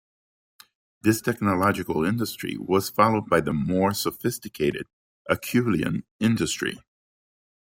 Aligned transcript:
This 1.03 1.21
technological 1.21 2.03
industry 2.03 2.57
was 2.57 2.89
followed 2.89 3.29
by 3.29 3.39
the 3.39 3.53
more 3.53 3.93
sophisticated 3.93 4.87
Acheulean 5.29 6.05
industry. 6.19 6.79